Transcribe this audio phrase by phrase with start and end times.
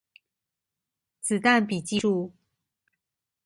[1.21, 2.31] 子彈筆記術